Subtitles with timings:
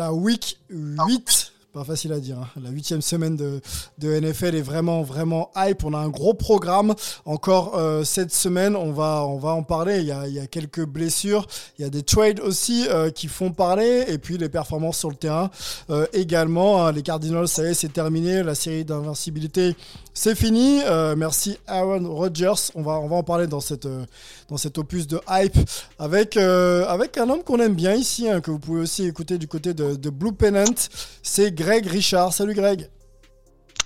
[0.00, 2.48] La week 8, pas facile à dire, hein.
[2.64, 3.60] la huitième semaine de,
[3.98, 5.84] de NFL est vraiment, vraiment hype.
[5.84, 6.94] On a un gros programme
[7.26, 9.98] encore euh, cette semaine, on va, on va en parler.
[9.98, 11.46] Il y, a, il y a quelques blessures,
[11.78, 15.10] il y a des trades aussi euh, qui font parler, et puis les performances sur
[15.10, 15.50] le terrain
[15.90, 16.86] euh, également.
[16.86, 16.92] hein.
[16.92, 18.42] Les Cardinals, ça y est, c'est terminé.
[18.42, 19.76] La série d'invincibilité,
[20.14, 20.80] c'est fini.
[20.84, 22.70] Euh, merci Aaron Rodgers.
[22.74, 24.04] On va, on va en parler dans cette, euh,
[24.48, 25.56] dans cet opus de hype
[25.98, 29.38] avec, euh, avec un homme qu'on aime bien ici, hein, que vous pouvez aussi écouter
[29.38, 30.88] du côté de, de Blue Pennant.
[31.22, 32.32] C'est Greg Richard.
[32.32, 32.88] Salut Greg.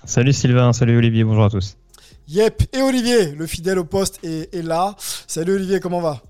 [0.05, 1.77] Salut Sylvain, salut Olivier, bonjour à tous.
[2.29, 2.75] Yep.
[2.75, 4.97] Et Olivier, le fidèle au poste, est, est là.
[5.27, 6.21] Salut Olivier, comment va?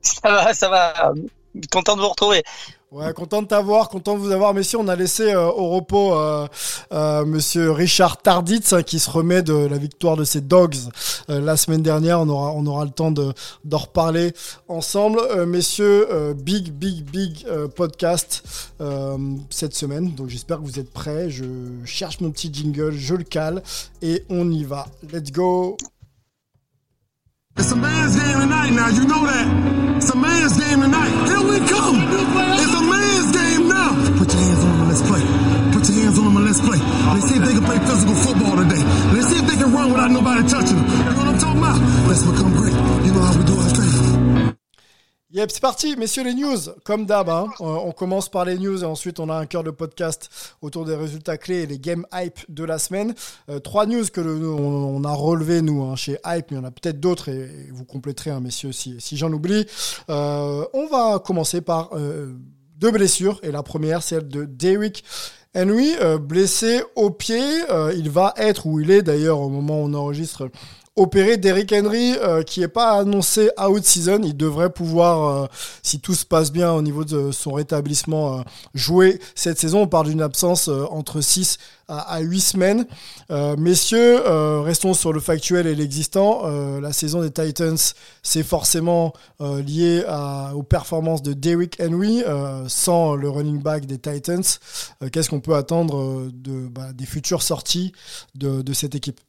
[0.00, 1.12] Ça va, ça va.
[1.72, 2.42] Content de vous retrouver.
[2.90, 4.54] Ouais, content de t'avoir, content de vous avoir.
[4.54, 6.48] Messieurs, on a laissé euh, au repos euh,
[6.90, 10.76] euh, Monsieur Richard Tarditz qui se remet de la victoire de ses Dogs
[11.28, 12.18] la semaine dernière.
[12.20, 13.34] On aura, on aura le temps de
[13.66, 14.32] d'en reparler
[14.68, 15.20] ensemble.
[15.44, 18.42] Messieurs, big, big, big podcast
[19.50, 20.14] cette semaine.
[20.14, 21.28] Donc j'espère que vous êtes prêts.
[21.28, 21.44] Je
[21.84, 23.62] cherche mon petit jingle, je le cale
[24.00, 24.86] et on y va.
[25.12, 25.76] Let's go.
[27.56, 29.96] It's a man's game tonight now, you know that.
[29.96, 31.10] It's a man's game tonight.
[31.26, 31.96] Here we come.
[32.60, 33.90] It's a man's game now.
[34.18, 35.22] Put your hands on them and let's play.
[35.72, 36.78] Put your hands on them and let's play.
[36.78, 38.82] Let's see if they can play physical football today.
[39.10, 40.86] Let's see if they can run without nobody touching them.
[40.86, 41.78] You know what I'm talking about?
[42.06, 42.76] Let's become great.
[43.04, 43.97] You know how we do our thing.
[45.30, 46.56] Yep, c'est parti, messieurs les news.
[46.84, 49.62] Comme d'hab, hein, on on commence par les news et ensuite on a un cœur
[49.62, 50.30] de podcast
[50.62, 53.14] autour des résultats clés et les game hype de la semaine.
[53.50, 56.60] Euh, trois news que le- on, a relevé nous hein, chez Hype, mais il y
[56.60, 59.66] en a peut-être d'autres et, vous compléterez, hein, messieurs, si, si j'en oublie.
[60.08, 62.32] Euh, on va commencer par euh,
[62.78, 65.04] deux blessures et la première, celle de Derrick
[65.54, 67.42] Henry, euh, blessé au pied.
[67.70, 70.48] Euh, il va être, où il est d'ailleurs au moment où on enregistre,
[70.98, 74.20] opéré Derrick Henry, euh, qui est pas annoncé out season.
[74.22, 75.46] Il devrait pouvoir, euh,
[75.82, 78.42] si tout se passe bien au niveau de son rétablissement, euh,
[78.74, 79.82] jouer cette saison.
[79.82, 82.86] On parle d'une absence euh, entre 6 à, à 8 semaines.
[83.30, 86.42] Euh, messieurs, euh, restons sur le factuel et l'existant.
[86.80, 87.76] La saison des Titans,
[88.22, 92.22] c'est forcément lié à- aux performances de Derrick Henry.
[92.68, 94.42] sans le running back des Titans,
[95.12, 97.92] qu'est-ce qu'on peut attendre de, bah, des futures sorties
[98.34, 99.20] de, de cette équipe?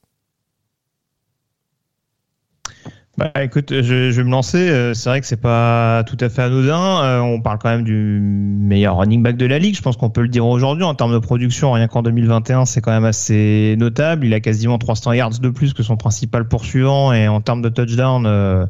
[3.19, 4.69] Bah écoute, je, je vais me lancer.
[4.69, 7.03] euh, C'est vrai que c'est pas tout à fait anodin.
[7.03, 9.75] Euh, on parle quand même du meilleur running back de la ligue.
[9.75, 11.73] Je pense qu'on peut le dire aujourd'hui en termes de production.
[11.73, 14.25] Rien qu'en 2021, c'est quand même assez notable.
[14.25, 17.69] Il a quasiment 300 yards de plus que son principal poursuivant et en termes de
[17.69, 18.25] touchdown.
[18.25, 18.65] euh,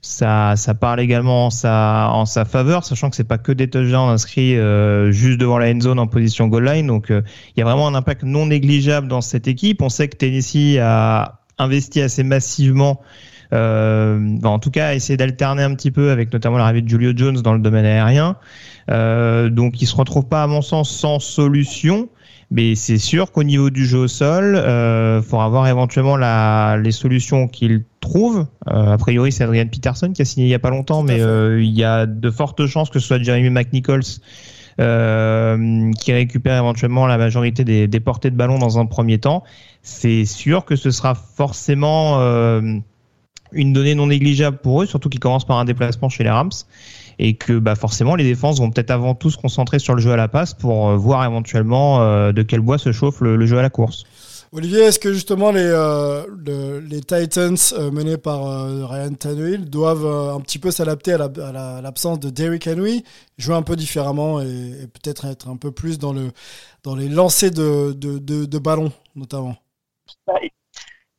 [0.00, 3.68] ça, ça parle également en sa, en sa faveur, sachant que c'est pas que des
[3.70, 4.54] touchdowns inscrits
[5.12, 6.86] juste devant la end zone en position goal line.
[6.86, 7.22] Donc, il
[7.56, 9.82] y a vraiment un impact non négligeable dans cette équipe.
[9.82, 13.00] On sait que Tennessee a investi assez massivement,
[13.52, 17.40] en tout cas, a essayé d'alterner un petit peu avec notamment l'arrivée de Julio Jones
[17.40, 18.36] dans le domaine aérien.
[18.90, 22.08] Euh, donc, il se retrouve pas, à mon sens, sans solution.
[22.50, 26.92] Mais c'est sûr qu'au niveau du jeu au sol, euh, faudra voir éventuellement la, les
[26.92, 28.46] solutions qu'il trouve.
[28.68, 31.20] Euh, a priori, c'est Adrian Peterson qui a signé il y a pas longtemps, mais
[31.20, 34.00] euh, il y a de fortes chances que ce soit Jeremy McNichols
[34.80, 39.42] euh, qui récupère éventuellement la majorité des, des portées de ballon dans un premier temps.
[39.82, 42.78] C'est sûr que ce sera forcément euh,
[43.52, 46.50] une donnée non négligeable pour eux, surtout qu'ils commencent par un déplacement chez les Rams
[47.18, 50.12] et que bah, forcément les défenses vont peut-être avant tout se concentrer sur le jeu
[50.12, 53.46] à la passe pour euh, voir éventuellement euh, de quel bois se chauffe le, le
[53.46, 54.04] jeu à la course.
[54.50, 59.68] Olivier, est-ce que justement les, euh, le- les Titans euh, menés par euh, Ryan Tannehill
[59.68, 63.04] doivent euh, un petit peu s'adapter à la- à la- l'absence de Derrick Henry,
[63.36, 66.30] jouer un peu différemment et, et peut-être être un peu plus dans, le,
[66.82, 69.56] dans les lancers de, de, de, de ballon notamment?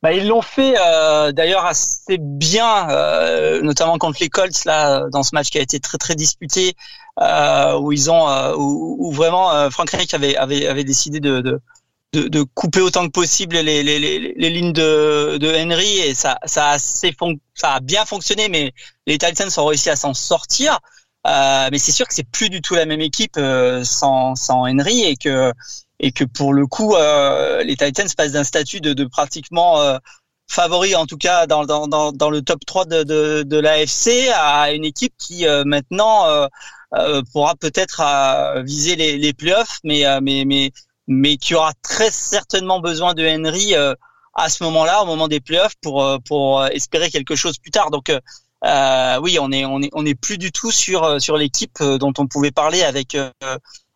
[0.02, 5.22] Bah, ils l'ont fait euh, d'ailleurs assez bien, euh, notamment contre les Colts là, dans
[5.22, 6.74] ce match qui a été très très disputé,
[7.20, 11.20] euh, où ils ont, euh, où, où vraiment euh, Frank Reich avait, avait avait décidé
[11.20, 11.60] de, de
[12.12, 16.38] de, couper autant que possible les, les, les, les lignes de, de, Henry et ça,
[16.44, 17.14] ça, a assez
[17.54, 18.72] ça a bien fonctionné, mais
[19.06, 20.80] les Titans ont réussi à s'en sortir.
[21.28, 23.38] Euh, mais c'est sûr que c'est plus du tout la même équipe
[23.84, 25.52] sans, sans Henry et que
[26.00, 29.98] et que pour le coup euh, les Titans passent d'un statut de, de pratiquement euh,
[30.48, 34.30] favori en tout cas dans, dans, dans, dans, le top 3 de, de, de l'AFC
[34.34, 36.26] à une équipe qui euh, maintenant
[37.32, 38.02] pourra peut-être
[38.64, 40.72] viser les, les playoffs mais mais mais
[41.06, 43.74] mais qui aura très certainement besoin de Henry
[44.34, 47.90] à ce moment-là, au moment des playoffs, pour pour espérer quelque chose plus tard.
[47.90, 51.80] Donc euh, oui, on est on est on est plus du tout sur sur l'équipe
[51.80, 53.16] dont on pouvait parler avec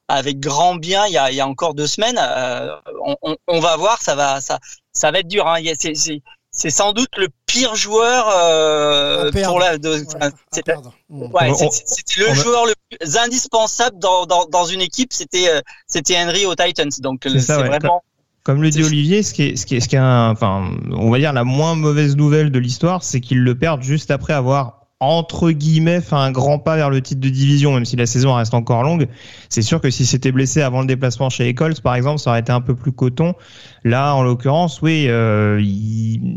[0.08, 2.18] avec grand bien il y a, il y a encore deux semaines.
[2.20, 2.74] Euh,
[3.04, 4.58] on, on, on, va voir, ça va ça
[4.92, 5.46] ça va être dur.
[5.46, 5.60] Hein.
[5.78, 9.78] C'est, c'est, c'est sans doute le pire joueur euh, pour la.
[9.78, 10.74] De, ouais, c'était,
[11.08, 15.12] ouais, c'était le joueur le plus indispensable dans, dans, dans une équipe.
[15.12, 15.48] C'était
[15.86, 16.90] c'était Henry aux Titans.
[17.00, 18.02] Donc c'est, ça, c'est vraiment.
[18.44, 20.70] Comme le dit Olivier, ce qui est, ce qui est, ce qui est un, enfin,
[20.92, 24.34] on va dire la moins mauvaise nouvelle de l'histoire, c'est qu'ils le perdent juste après
[24.34, 28.06] avoir entre guillemets fait un grand pas vers le titre de division, même si la
[28.06, 29.08] saison reste encore longue.
[29.48, 32.30] C'est sûr que si c'était blessé avant le déplacement chez les Colts, par exemple, ça
[32.30, 33.34] aurait été un peu plus coton.
[33.84, 35.62] Là, en l'occurrence, oui, euh,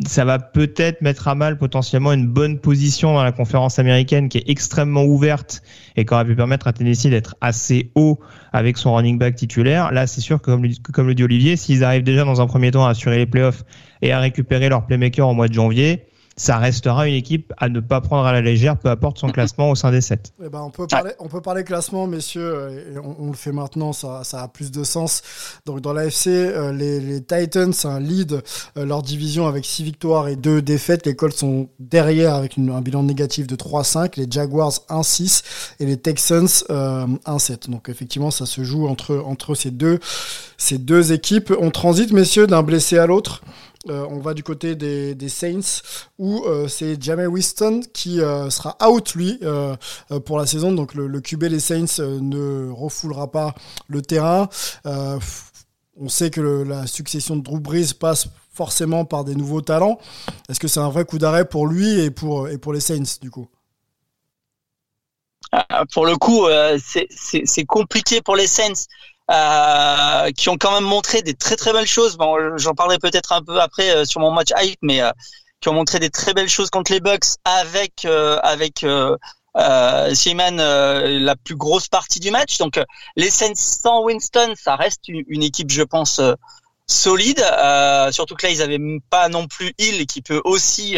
[0.05, 4.39] ça va peut-être mettre à mal potentiellement une bonne position dans la conférence américaine qui
[4.39, 5.61] est extrêmement ouverte
[5.95, 8.19] et qui aurait pu permettre à Tennessee d'être assez haut
[8.51, 9.91] avec son running back titulaire.
[9.91, 12.71] Là, c'est sûr que, comme, comme le dit Olivier, s'ils arrivent déjà dans un premier
[12.71, 13.63] temps à assurer les playoffs
[14.01, 16.06] et à récupérer leur playmaker au mois de janvier,
[16.37, 19.71] ça restera une équipe à ne pas prendre à la légère, peu importe son classement
[19.71, 20.33] au sein des 7.
[20.43, 23.91] Eh ben, on, peut parler, on peut parler classement, messieurs, et on, le fait maintenant,
[23.91, 25.23] ça, ça, a plus de sens.
[25.65, 28.43] Donc dans l'AFC, euh, les, les, Titans un lead
[28.77, 31.05] euh, leur division avec 6 victoires et 2 défaites.
[31.07, 35.43] Les Colts sont derrière avec une, un bilan négatif de 3-5, les Jaguars 1-6
[35.79, 36.69] et les Texans 1-7.
[36.69, 39.99] Euh, Donc effectivement, ça se joue entre, entre ces, deux,
[40.57, 41.51] ces deux équipes.
[41.59, 43.41] On transite, messieurs, d'un blessé à l'autre.
[43.89, 45.81] Euh, on va du côté des, Saints
[46.17, 49.39] où euh, c'est Jamie Winston qui euh, sera out lui
[50.25, 50.71] pour la saison.
[50.71, 53.55] Donc le, QB des Saints ne refoulera pas
[53.87, 54.49] le terrain.
[54.85, 59.99] on sait que la succession de Drew Brees passe forcément par des nouveaux talents.
[60.49, 63.19] Est-ce que c'est un vrai coup d'arrêt pour lui et pour, et pour les Saints
[63.21, 63.47] du coup?
[65.93, 66.47] Pour le coup,
[67.09, 68.85] c'est compliqué pour les Saints
[69.29, 72.17] euh, qui ont quand même montré des très très belles choses.
[72.17, 75.11] Bon, j'en parlerai peut-être un peu après euh, sur mon match hype, mais euh,
[75.59, 79.17] qui ont montré des très belles choses contre les Bucks avec avec euh,
[79.55, 82.57] la plus grosse partie du match.
[82.57, 82.79] Donc
[83.15, 86.21] les Saints sans Winston, ça reste une, équipe, je pense,
[86.85, 87.43] solide.
[88.11, 88.79] surtout que là, ils avaient
[89.09, 90.97] pas non plus Hill qui peut aussi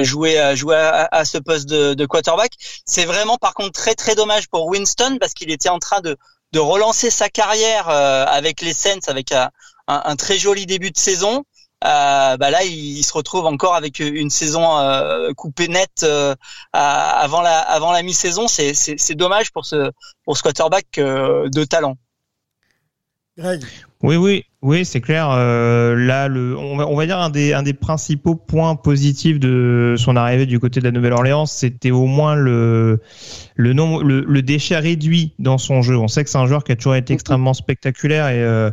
[0.00, 2.52] jouer jouer à, ce poste de, de quarterback.
[2.86, 6.16] C'est vraiment par contre très très dommage pour Winston parce qu'il était en train de
[6.52, 9.50] de relancer sa carrière euh, avec les Saints, avec un,
[9.86, 11.44] un, très joli début de saison.
[11.84, 16.36] Euh, bah là, il, se retrouve encore avec une saison euh, coupée nette euh,
[16.72, 18.46] avant la avant la mi-saison.
[18.46, 19.90] C'est c'est dommage pour ce
[20.24, 21.96] pour ce quarterback de talent.
[23.36, 23.64] Greg.
[24.02, 25.28] Oui, oui, oui, c'est clair.
[25.32, 29.40] Euh, là, le, on va, on va dire un des, un des principaux points positifs
[29.40, 33.00] de son arrivée du côté de la Nouvelle-Orléans, c'était au moins le,
[33.56, 35.96] le, nom, le, le, déchet réduit dans son jeu.
[35.96, 38.70] On sait que c'est un joueur qui a toujours été extrêmement spectaculaire et euh,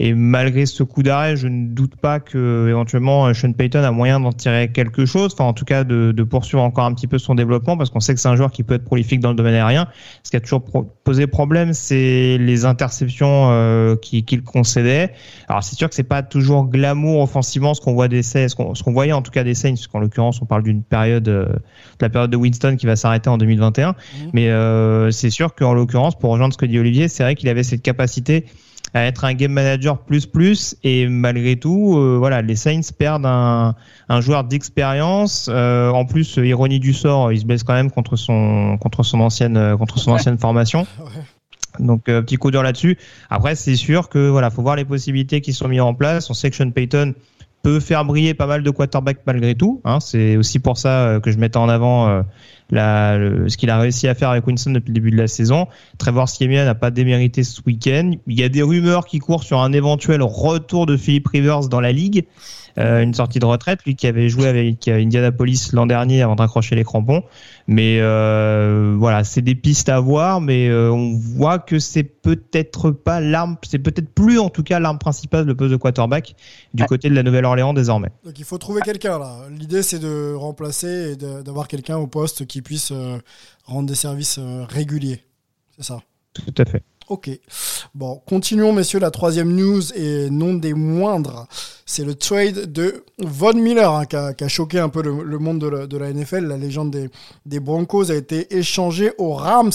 [0.00, 4.20] et malgré ce coup d'arrêt, je ne doute pas que éventuellement Sean Payton a moyen
[4.20, 7.18] d'en tirer quelque chose, enfin en tout cas de, de, poursuivre encore un petit peu
[7.18, 9.34] son développement, parce qu'on sait que c'est un joueur qui peut être prolifique dans le
[9.34, 9.88] domaine aérien.
[10.22, 10.62] Ce qui a toujours
[11.04, 15.12] posé problème, c'est les interceptions euh, qu'il concédait.
[15.48, 18.54] Alors c'est sûr que c'est pas toujours glamour offensivement ce qu'on voit des Saints, ce
[18.54, 22.02] qu'on voyait en tout cas des Saints, puisqu'en l'occurrence on parle d'une période, euh, de
[22.02, 23.90] la période de Winston qui va s'arrêter en 2021.
[23.90, 23.94] Mmh.
[24.32, 27.48] Mais euh, c'est sûr qu'en l'occurrence, pour rejoindre ce que dit Olivier, c'est vrai qu'il
[27.48, 28.44] avait cette capacité
[28.94, 33.26] à être un game manager plus plus et malgré tout euh, voilà les Saints perdent
[33.26, 33.74] un,
[34.08, 35.48] un joueur d'expérience.
[35.50, 39.20] Euh, en plus ironie du sort il se blesse quand même contre son contre son
[39.20, 40.86] ancienne euh, contre son ancienne formation.
[41.78, 42.98] Donc petit coup dur là-dessus.
[43.30, 46.28] Après c'est sûr que voilà faut voir les possibilités qui sont mises en place.
[46.30, 47.14] On sait que Sean Payton
[47.62, 50.00] peut faire briller pas mal de quarterbacks malgré tout hein.
[50.00, 52.22] c'est aussi pour ça que je mettais en avant
[52.70, 55.66] la, ce qu'il a réussi à faire avec Winston depuis le début de la saison.
[55.96, 58.12] Trevor Siemian n'a pas démérité ce week-end.
[58.26, 61.80] Il y a des rumeurs qui courent sur un éventuel retour de Philip Rivers dans
[61.80, 62.26] la ligue.
[62.78, 66.76] Euh, une sortie de retraite, lui qui avait joué avec Indianapolis l'an dernier avant d'accrocher
[66.76, 67.24] les crampons.
[67.66, 72.92] Mais euh, voilà, c'est des pistes à voir, mais euh, on voit que c'est peut-être
[72.92, 76.36] pas l'arme, c'est peut-être plus en tout cas l'arme principale le poste de quarterback
[76.72, 78.10] du côté de la Nouvelle-Orléans désormais.
[78.24, 79.38] Donc il faut trouver quelqu'un là.
[79.50, 82.92] L'idée c'est de remplacer et d'avoir quelqu'un au poste qui puisse
[83.64, 85.24] rendre des services réguliers.
[85.76, 86.00] C'est ça.
[86.32, 86.82] Tout à fait.
[87.08, 87.30] Ok.
[87.94, 88.98] Bon, continuons, messieurs.
[88.98, 91.46] La troisième news et non des moindres,
[91.86, 95.96] c'est le trade de Von Miller hein, qui, a, choqué un peu le, monde de
[95.96, 96.44] la, NFL.
[96.44, 96.94] La légende
[97.46, 99.72] des, Broncos a été échangé aux Rams.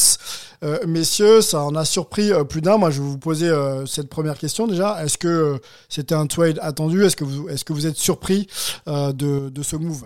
[0.63, 2.77] Euh, messieurs, ça en a surpris euh, plus d'un.
[2.77, 5.03] Moi, je vais vous poser euh, cette première question déjà.
[5.03, 5.59] Est-ce que
[5.89, 7.03] c'était un trade attendu?
[7.03, 8.47] Est-ce que vous, êtes surpris
[8.85, 10.05] de, de ce move?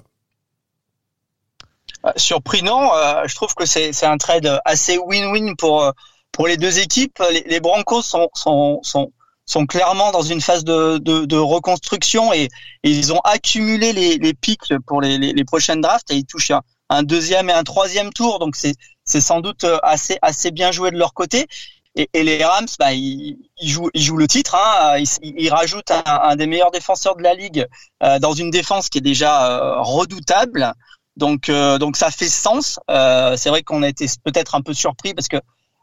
[2.15, 2.89] Surpris non.
[3.25, 5.91] je trouve que c'est un trade assez win-win pour
[6.31, 9.11] pour les deux équipes, les, les Broncos sont, sont, sont,
[9.45, 12.49] sont, clairement dans une phase de, de, de reconstruction et,
[12.83, 16.25] et, ils ont accumulé les, les pics pour les, les, les, prochaines drafts et ils
[16.25, 18.39] touchent un, un, deuxième et un troisième tour.
[18.39, 21.47] Donc c'est, c'est sans doute assez, assez bien joué de leur côté.
[21.95, 24.55] Et, et les Rams, bah, ils, ils, jouent, ils jouent le titre.
[24.55, 24.99] Hein.
[24.99, 27.65] Ils, ils rajoutent un, un, des meilleurs défenseurs de la ligue
[28.03, 30.73] euh, dans une défense qui est déjà euh, redoutable.
[31.17, 32.79] Donc, euh, donc ça fait sens.
[32.91, 35.37] Euh, c'est vrai qu'on a été peut-être un peu surpris parce que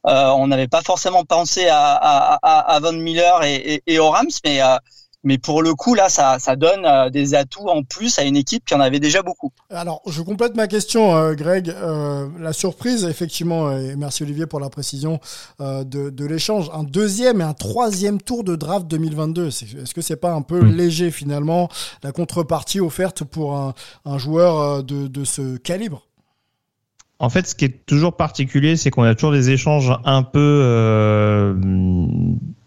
[0.06, 3.98] euh, on n'avait pas forcément pensé à, à, à, à Von Miller et, et, et,
[3.98, 4.76] aux Rams, mais, euh,
[5.24, 8.36] mais pour le coup, là, ça, ça donne euh, des atouts en plus à une
[8.36, 9.50] équipe qui en avait déjà beaucoup.
[9.70, 11.70] Alors, je complète ma question, euh, Greg.
[11.70, 15.18] Euh, la surprise, effectivement, et merci Olivier pour la précision
[15.58, 19.48] de, de l'échange, un deuxième et un troisième tour de draft 2022.
[19.48, 20.76] Est-ce que c'est pas un peu mmh.
[20.76, 21.70] léger finalement
[22.02, 23.72] la contrepartie offerte pour un,
[24.04, 26.06] un joueur de, de ce calibre?
[27.24, 30.38] En fait, ce qui est toujours particulier, c'est qu'on a toujours des échanges un peu.
[30.38, 31.54] Euh,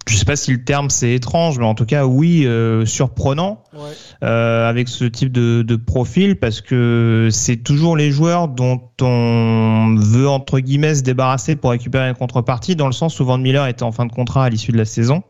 [0.08, 3.64] je sais pas si le terme c'est étrange, mais en tout cas, oui, euh, surprenant
[3.74, 3.80] ouais.
[4.24, 9.96] euh, avec ce type de, de, profil parce que c'est toujours les joueurs dont on
[10.00, 13.68] veut entre guillemets se débarrasser pour récupérer une contrepartie, dans le sens où Van Miller
[13.68, 15.24] était en fin de contrat à l'issue de la saison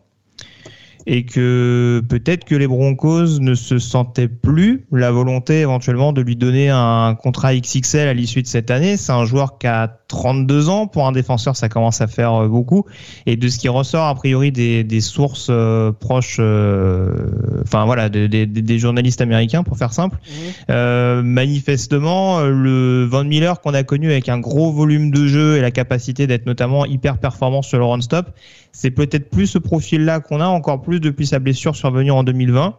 [1.10, 6.36] et que peut-être que les Broncos ne se sentaient plus la volonté éventuellement de lui
[6.36, 8.98] donner un contrat XXL à l'issue de cette année.
[8.98, 10.86] C'est un joueur qui a 32 ans.
[10.86, 12.84] Pour un défenseur, ça commence à faire euh, beaucoup.
[13.26, 18.10] Et de ce qui ressort a priori des, des sources euh, proches, euh, enfin voilà,
[18.10, 20.32] des, des, des, journalistes américains pour faire simple, mmh.
[20.72, 25.62] euh, manifestement, le Van Miller qu'on a connu avec un gros volume de jeu et
[25.62, 28.28] la capacité d'être notamment hyper performant sur le run-stop,
[28.78, 32.78] c'est peut-être plus ce profil-là qu'on a encore plus depuis sa blessure survenue en 2020.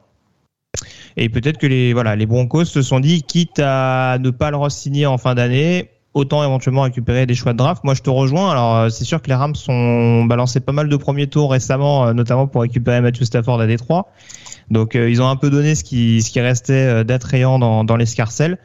[1.16, 4.58] Et peut-être que les voilà les Broncos se sont dit quitte à ne pas le
[4.58, 7.82] re-signer en fin d'année, autant éventuellement récupérer des choix de draft.
[7.82, 8.48] Moi, je te rejoins.
[8.48, 12.46] Alors, c'est sûr que les Rams ont balancé pas mal de premiers tours récemment, notamment
[12.46, 14.06] pour récupérer Matthew Stafford à Détroit.
[14.70, 17.96] Donc, euh, ils ont un peu donné ce qui ce qui restait d'attrayant dans dans
[17.96, 18.58] l'escarcelle.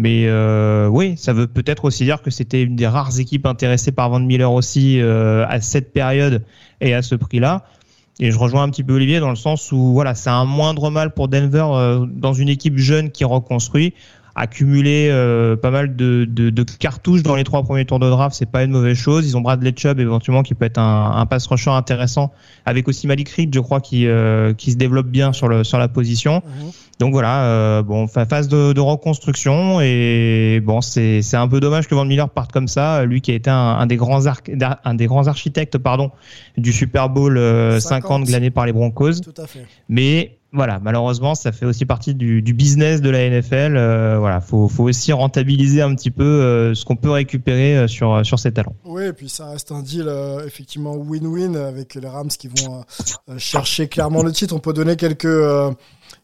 [0.00, 3.92] Mais euh, oui, ça veut peut-être aussi dire que c'était une des rares équipes intéressées
[3.92, 6.42] par Van Miller aussi euh, à cette période
[6.80, 7.66] et à ce prix-là.
[8.18, 10.88] Et je rejoins un petit peu Olivier dans le sens où voilà, c'est un moindre
[10.88, 13.92] mal pour Denver euh, dans une équipe jeune qui reconstruit.
[14.42, 18.34] Accumuler euh, pas mal de, de, de, cartouches dans les trois premiers tours de draft,
[18.34, 19.26] c'est pas une mauvaise chose.
[19.26, 22.32] Ils ont Bradley Chubb éventuellement qui peut être un, un pass rusher intéressant,
[22.64, 25.76] avec aussi Malik Reed, je crois, qui, euh, qui se développe bien sur, le, sur
[25.76, 26.38] la position.
[26.38, 26.70] Mmh.
[27.00, 31.86] Donc voilà, euh, bon, phase de, de, reconstruction et bon, c'est c'est un peu dommage
[31.86, 34.94] que Van Miller parte comme ça, lui qui a été un, un des grands un
[34.94, 36.12] des grands architectes pardon
[36.56, 39.20] du Super Bowl 50, 50 glané par les Broncos.
[39.20, 39.66] Tout à fait.
[39.90, 43.76] Mais voilà, malheureusement, ça fait aussi partie du, business de la NFL.
[43.76, 47.86] Euh, voilà, faut, faut aussi rentabiliser un petit peu euh, ce qu'on peut récupérer euh,
[47.86, 48.74] sur sur ces talents.
[48.84, 50.12] Oui, et puis ça reste un deal
[50.44, 52.84] effectivement win-win avec les Rams qui vont
[53.38, 54.54] chercher clairement le titre.
[54.54, 55.26] On peut donner quelques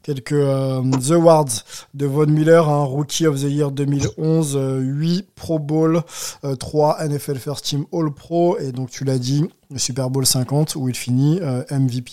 [0.07, 5.27] quelques euh, The Awards de Von Miller, un Rookie of the Year 2011, euh, 8
[5.35, 6.03] Pro Bowl,
[6.45, 9.45] euh, 3 NFL First Team All Pro, et donc tu l'as dit,
[9.75, 12.13] Super Bowl 50 où il finit euh, MVP.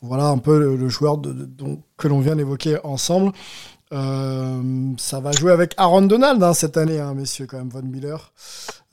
[0.00, 1.20] Voilà un peu le, joueur
[1.98, 3.32] que l'on vient d'évoquer ensemble.
[3.92, 7.82] Euh, ça va jouer avec Aaron Donald hein, cette année, hein, messieurs, quand même, Von
[7.82, 8.32] Miller.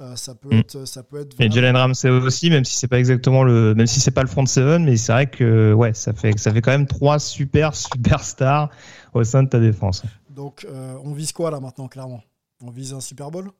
[0.02, 0.86] Euh, ça peut être, mm.
[0.86, 1.40] ça peut être.
[1.40, 4.28] Et Jalen Ramsey aussi, même si c'est pas exactement le, même si c'est pas le
[4.28, 7.76] front seven, mais c'est vrai que ouais, ça fait, ça fait quand même trois super
[7.76, 8.70] superstars
[9.14, 10.04] au sein de ta défense.
[10.30, 12.24] Donc, euh, on vise quoi là maintenant, clairement?
[12.64, 13.52] On vise un Super Bowl,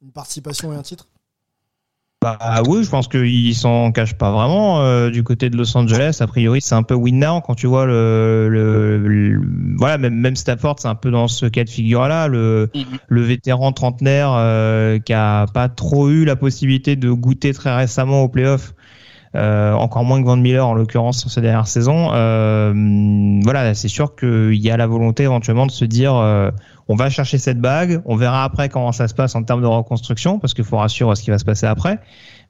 [0.00, 1.08] une participation et un titre?
[2.22, 6.16] Bah oui, je pense qu'ils s'en cachent pas vraiment euh, du côté de Los Angeles.
[6.20, 9.40] A priori, c'est un peu win now quand tu vois le, le, le
[9.76, 12.78] voilà même même Stafford, c'est un peu dans ce cas de figure là, le mm
[12.80, 12.98] -hmm.
[13.08, 18.22] le vétéran trentenaire euh, qui a pas trop eu la possibilité de goûter très récemment
[18.24, 18.72] au playoff.
[19.36, 22.10] Euh, encore moins que Van Miller en l'occurrence sur ces dernières saisons.
[22.12, 22.72] Euh,
[23.42, 26.50] voilà, c'est sûr qu'il y a la volonté éventuellement de se dire euh,
[26.88, 29.66] on va chercher cette bague, on verra après comment ça se passe en termes de
[29.66, 31.98] reconstruction, parce qu'il faut rassurer ce qui va se passer après.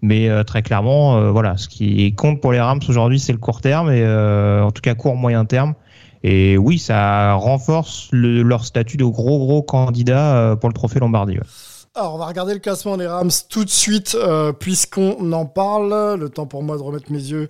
[0.03, 3.39] Mais euh, très clairement, euh, voilà, ce qui compte pour les Rams aujourd'hui, c'est le
[3.39, 5.75] court terme, et euh, en tout cas court moyen terme.
[6.23, 11.39] Et oui, ça renforce le, leur statut de gros gros candidat pour le trophée Lombardie.
[11.99, 16.21] Alors, on va regarder le classement des Rams tout de suite, euh, puisqu'on en parle.
[16.21, 17.49] Le temps pour moi de remettre mes yeux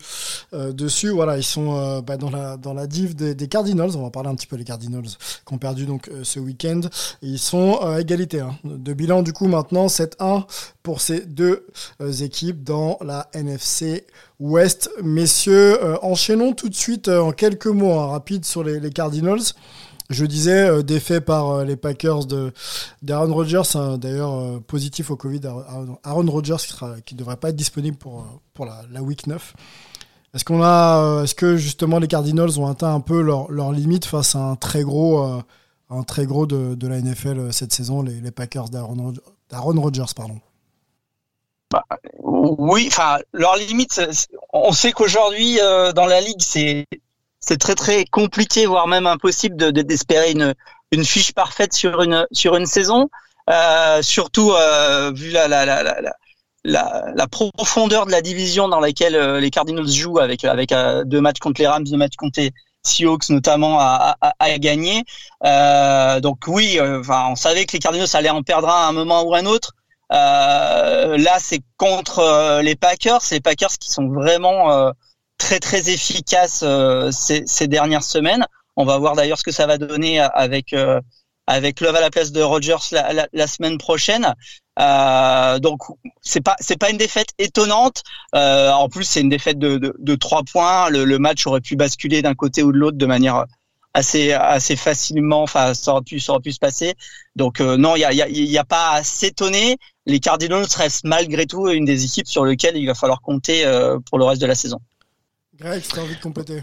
[0.55, 1.09] euh, dessus.
[1.09, 3.97] Voilà, ils sont euh, bah, dans la dans la div des, des, Cardinals.
[3.97, 6.83] On va parler un petit peu des Cardinals qui ont perdu donc ce week-end.
[7.23, 8.55] Ils sont à égalité hein.
[8.63, 10.45] de bilan du coup maintenant 7-1
[10.85, 11.67] pour ces deux
[12.21, 14.07] équipes dans la NFC
[14.39, 14.91] West.
[15.03, 19.43] Messieurs, enchaînons tout de suite en quelques mots hein, rapides sur les, les Cardinals.
[20.09, 22.27] Je disais euh, défait par euh, les Packers
[23.03, 25.41] d'Aaron Rodgers, hein, d'ailleurs euh, positif au Covid.
[26.05, 26.57] Aaron Rodgers
[27.05, 29.55] qui ne devrait pas être disponible pour pour la, week 9.
[30.35, 34.37] Est-ce qu'on a, est-ce que justement les Cardinals ont atteint un peu leur, limite face
[34.37, 35.19] à un très gros,
[35.91, 40.39] un très gros de, de, la NFL cette saison, les, Packers d'Aaron Rodgers, pardon?
[41.71, 41.85] Bah,
[42.23, 42.91] oui,
[43.33, 44.01] leur limite,
[44.53, 45.59] on sait qu'aujourd'hui
[45.95, 46.87] dans la ligue c'est
[47.47, 50.55] c'est très très compliqué, voire même impossible de d'espérer une
[50.93, 53.09] une fiche parfaite sur une sur une saison.
[53.49, 55.85] Euh, surtout euh, vu la la, la,
[56.65, 61.05] la, la, profondeur de la division dans laquelle euh, les Cardinals jouent avec avec euh,
[61.05, 62.51] deux matchs contre les Rams, deux matchs contre les
[62.83, 65.05] Seahawks notamment à, à, à gagner.
[65.45, 68.93] Euh, donc oui, enfin on savait que les Cardinals allaient en perdre un à un
[68.93, 69.75] moment ou un autre.
[70.11, 74.93] là c'est contre les Packers, les Packers qui sont vraiment
[75.39, 78.47] très très efficace euh, ces, ces, dernières semaines.
[78.77, 81.01] On va voir d'ailleurs ce que ça va donner avec euh,
[81.47, 84.35] avec Love à la place de Rogers la, la, la semaine prochaine.
[84.79, 85.83] Euh, donc
[86.21, 88.03] c'est pas c'est pas une défaite étonnante.
[88.35, 90.91] Euh, en plus c'est une défaite de, de, de 3 points.
[90.91, 93.45] Le, le, match aurait pu basculer d'un côté ou de l'autre de manière
[93.95, 95.43] assez assez facilement.
[95.43, 96.95] Enfin ça aurait pu ça aurait pu se passer.
[97.37, 99.79] Donc euh, non il y a, y, a, y a pas à s'étonner.
[100.05, 103.65] Les Cardinals restent malgré tout une des équipes sur lesquelles il va falloir compter
[104.09, 104.79] pour le reste de la saison.
[105.59, 106.63] Tu as envie de compléter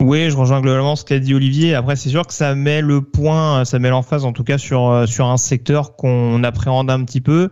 [0.00, 1.76] oui, je rejoins globalement ce qu'a dit Olivier.
[1.76, 4.90] Après, c'est sûr que ça met le point, ça met l'emphase en tout cas sur
[4.90, 7.50] euh, un secteur qu'on appréhende un petit peu.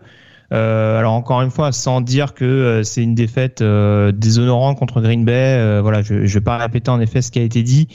[0.53, 5.25] Euh, alors encore une fois, sans dire que euh, c'est une défaite déshonorante contre Green
[5.25, 5.81] Bay.
[5.81, 7.87] voilà, je ne vais pas répéter en effet ce qui a été dit.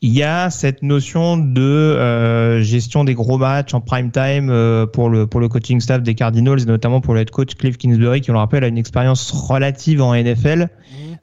[0.00, 4.46] Il y a cette notion de gestion des gros matchs en prime time
[4.92, 7.76] pour le pour le coaching staff des Cardinals, et notamment pour le head coach Cliff
[7.76, 10.68] Kingsbury, qui on le rappelle a une expérience relative en NFL.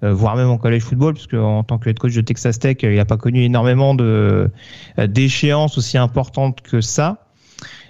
[0.03, 2.77] Euh, voire même en college football, puisque en tant que head coach de Texas Tech,
[2.83, 4.51] il n'a pas connu énormément de
[4.99, 7.27] euh, d'échéances aussi importantes que ça.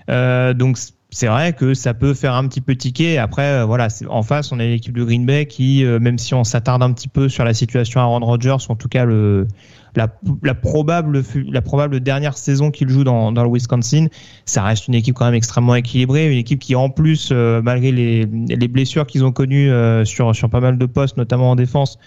[0.09, 0.77] Euh, donc
[1.09, 3.17] c'est vrai que ça peut faire un petit peu tiquer.
[3.17, 6.83] Après, voilà, en face, on a l'équipe de Green Bay qui, même si on s'attarde
[6.83, 9.47] un petit peu sur la situation Aaron Rodgers, en tout cas le,
[9.95, 10.07] la,
[10.43, 14.07] la, probable, la probable dernière saison qu'il joue dans, dans, le Wisconsin,
[14.45, 17.91] ça reste une équipe quand même extrêmement équilibrée, une équipe qui en plus, euh, malgré
[17.91, 21.55] les, les blessures qu'ils ont connues euh, sur, sur pas mal de postes, notamment en
[21.55, 21.97] défense,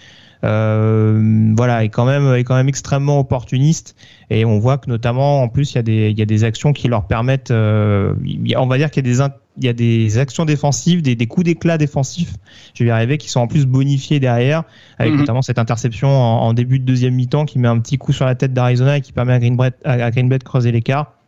[0.43, 3.95] euh, voilà, est quand même est quand même extrêmement opportuniste
[4.29, 6.45] et on voit que notamment en plus il y a des il y a des
[6.45, 8.13] actions qui leur permettent, euh,
[8.55, 11.27] on va dire qu'il y a des il y a des actions défensives, des, des
[11.27, 12.35] coups d'éclat défensifs,
[12.73, 14.63] je vais y arriver, qui sont en plus bonifiés derrière,
[14.97, 15.19] avec mhm.
[15.19, 18.25] notamment cette interception en, en, début de deuxième mi-temps qui met un petit coup sur
[18.25, 21.18] la tête d'Arizona et qui permet à Green, Bay, à Green Bay de creuser l'écart.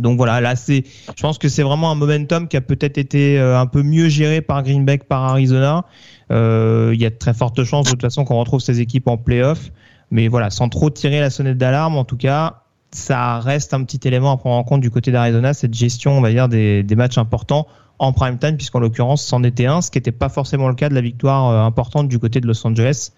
[0.00, 0.84] Donc voilà, là c'est,
[1.16, 4.08] je pense que c'est vraiment un momentum qui a peut-être été euh, un peu mieux
[4.08, 5.84] géré par Green par Arizona.
[6.32, 9.08] Euh, il y a de très fortes chances de toute façon qu'on retrouve ces équipes
[9.08, 9.70] en playoff.
[10.10, 14.00] Mais voilà, sans trop tirer la sonnette d'alarme, en tout cas, ça reste un petit
[14.08, 16.96] élément à prendre en compte du côté d'Arizona, cette gestion, on va dire, des, des
[16.96, 17.68] matchs importants
[18.00, 20.88] en prime time, puisqu'en l'occurrence, c'en était un, ce qui n'était pas forcément le cas
[20.88, 23.12] de la victoire euh, importante du côté de Los Angeles,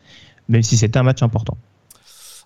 [0.49, 1.57] même si c'était un match important.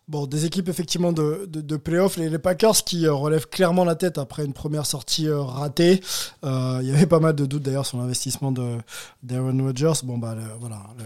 [0.08, 1.80] Bon, des équipes effectivement de, de,
[2.18, 6.00] les, Packers qui euh, relèvent clairement la tête après une première sortie euh, ratée.
[6.44, 8.76] Euh, il y avait pas mal de doutes d'ailleurs sur l'investissement de
[9.24, 10.04] d'Aaron Rodgers.
[10.04, 11.04] Bon bah voilà, le,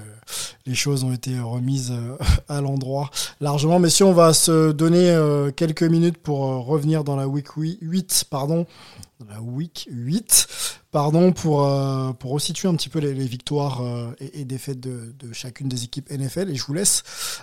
[0.67, 1.95] les choses ont été remises
[2.51, 3.09] à l'endroit
[3.41, 3.79] largement.
[3.79, 5.19] Mais si on va se donner
[5.57, 8.67] quelques minutes pour revenir dans la week 8, pardon,
[9.43, 10.49] week 8,
[10.91, 15.85] pardon, pour, euh, resituer un petit peu les, victoires euh, et, défaites de, chacune des
[15.85, 16.51] équipes NFL.
[16.51, 17.03] Et je vous laisse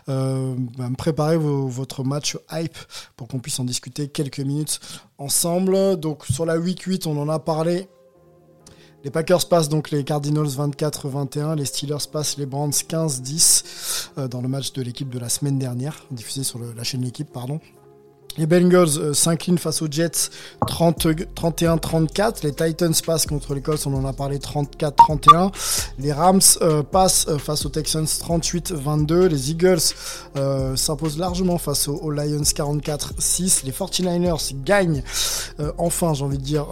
[0.09, 2.77] euh, me préparer votre match hype
[3.15, 4.79] pour qu'on puisse en discuter quelques minutes
[5.17, 5.97] ensemble.
[5.97, 7.87] Donc sur la week 8, on en a parlé.
[9.03, 14.41] Les Packers passent donc les Cardinals 24-21, les Steelers passent les Browns 15-10 euh, dans
[14.41, 17.61] le match de l'équipe de la semaine dernière, diffusé sur la chaîne L'équipe, pardon.
[18.37, 20.29] Les Bengals euh, s'inclinent face aux Jets
[20.61, 22.43] 31-34.
[22.43, 25.51] Les Titans passent contre les Colts, on en a parlé 34-31.
[25.99, 29.25] Les Rams euh, passent euh, face aux Texans 38-22.
[29.25, 29.79] Les Eagles
[30.35, 33.65] euh, s'imposent largement face aux, Lions 44-6.
[33.65, 35.03] Les 49ers gagnent
[35.59, 36.67] euh, enfin, j'ai envie de dire,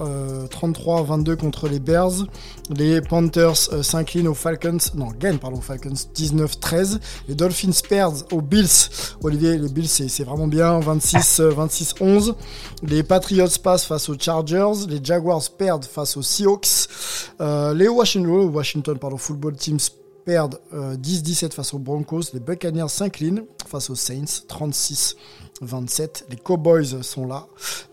[0.52, 2.26] 33-22 euh, contre les Bears.
[2.70, 7.00] Les Panthers s'inclinent aux Falcons, non, gagnent pardon, aux Falcons 19-13.
[7.28, 8.90] Les Dolphins perdent aux Bills.
[9.24, 12.36] Olivier, les Bills c'est vraiment bien, 26 26-11.
[12.84, 14.88] Les Patriots passent face aux Chargers.
[14.88, 16.88] Les Jaguars perdent face aux Seahawks.
[17.42, 19.80] Euh, les Washington, Washington pardon, Football Teams
[20.26, 22.32] perdent 10-17 face aux Broncos.
[22.34, 25.16] Les Buccaneers s'inclinent face aux Saints 36
[25.62, 26.26] 27.
[26.30, 27.48] Les Cowboys sont là,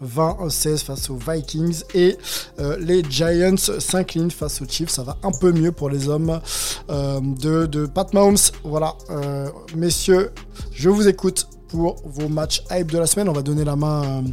[0.05, 1.83] 20-16 face aux Vikings.
[1.95, 2.17] Et
[2.59, 4.91] euh, les Giants s'inclinent face aux Chiefs.
[4.91, 6.41] Ça va un peu mieux pour les hommes
[6.91, 8.37] euh, de, Pat Mahomes.
[8.65, 10.33] Voilà, euh, messieurs,
[10.73, 13.29] je vous écoute pour vos matchs hype de la semaine.
[13.29, 14.25] On va donner la main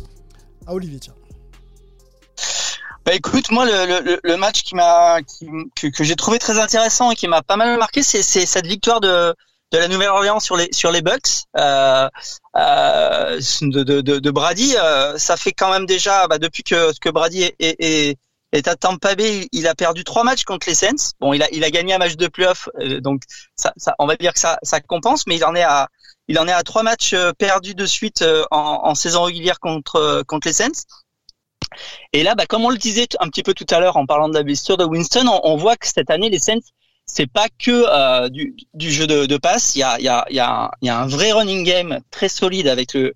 [0.67, 0.99] à Olivier.
[0.99, 1.13] Tiens.
[3.05, 7.41] Bah écoute, moi le, match qui m'a que, j'ai trouvé très intéressant et qui m'a
[7.41, 9.33] pas mal marqué, c'est cette victoire de
[9.71, 12.09] de la Nouvelle-Orléans sur les sur les Bucks euh,
[12.57, 14.75] euh, de, Brady.
[14.77, 18.17] Euh, ça fait quand même déjà bah, depuis que que Brady est, est,
[18.51, 21.13] est à Tampa Bay, il a perdu trois matchs contre les Saints.
[21.19, 23.23] Bon, il a il a gagné un match de playoff, euh, donc
[23.55, 25.87] ça on va dire que ça ça compense, mais il en est à
[26.29, 30.23] il en est à trois matchs euh, perdus de suite en, en saison régulière contre
[30.27, 30.85] contre les Saints.
[32.13, 34.29] Et là, bah, comme on le disait un petit peu tout à l'heure en parlant
[34.29, 36.61] de la blessure de Winston, on, voit que cette année les Saints
[37.11, 39.75] c'est pas que euh, du, jeu de, passe.
[39.75, 43.13] Il y a, un vrai running game très solide avec le,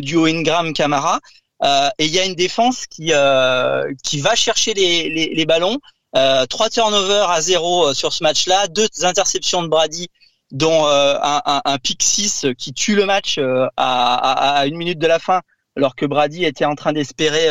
[0.00, 1.20] duo Ingram Camara.
[1.64, 5.78] Euh, et il y a une défense qui euh, qui va chercher les, les, ballons.
[6.16, 10.08] Euh, trois turnovers à zéro euh, sur ce match-là, deux interceptions de Brady,
[10.52, 13.40] dont euh, un, un, pick 6 qui tue le match
[13.76, 15.40] à, à, une minute de la fin,
[15.76, 17.48] alors que Brady était en train d'espérer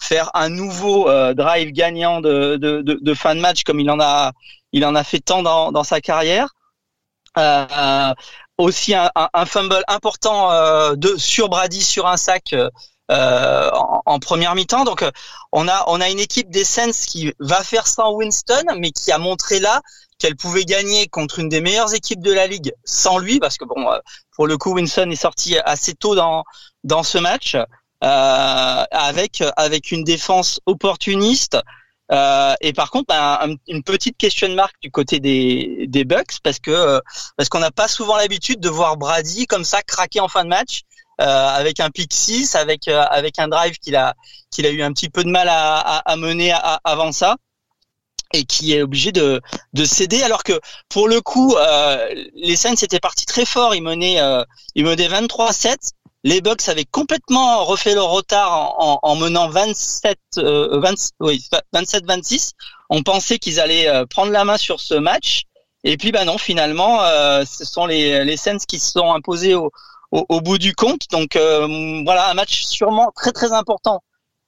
[0.00, 4.32] faire un nouveau drive gagnant de, fin de match comme il en a
[4.72, 6.48] il en a fait tant dans, sa carrière.
[7.38, 8.14] Euh,
[8.58, 9.10] aussi un,
[9.44, 12.54] fumble important euh, sur Brady sur un sac
[13.10, 13.70] euh,
[14.06, 14.84] en, première mi-temps.
[14.84, 15.04] Donc
[15.52, 19.12] on a on a une équipe des Saints qui va faire sans Winston, mais qui
[19.12, 19.82] a montré là
[20.18, 23.64] qu'elle pouvait gagner contre une des meilleures équipes de la ligue sans lui, parce que
[23.64, 23.86] bon
[24.34, 26.44] pour le coup Winston est sorti assez tôt dans
[26.84, 27.56] dans ce match.
[28.04, 31.56] Euh, avec avec une défense opportuniste,
[32.12, 36.58] euh, et par contre, bah, une petite question marque du côté des, des Bucks parce
[36.58, 37.00] que euh,
[37.36, 40.48] parce qu'on n'a pas souvent l'habitude de voir Brady comme ça craquer en fin de
[40.48, 40.82] match
[41.20, 44.14] euh, avec un pick 6, avec euh, avec un drive qu'il a
[44.50, 47.36] qu'il a eu un petit peu de mal à, à, à mener avant ça
[48.36, 49.40] et qui est obligé de,
[49.72, 53.82] de céder alors que pour le coup euh, les Saints étaient partis très fort ils
[53.82, 54.44] menaient euh,
[54.74, 55.76] ils menaient 23-7
[56.26, 62.50] les Bucks avaient complètement refait leur retard en, en, menant 27, euh, 27-26.
[62.90, 65.42] On pensait qu'ils allaient euh, prendre la main sur ce match.
[65.84, 69.54] Et puis, bah non, finalement, euh, ce sont les, les Saints qui se sont imposés
[69.54, 69.70] au,
[70.10, 71.02] au, au bout du compte.
[71.12, 74.02] Donc, euh, voilà, un match sûrement très, très important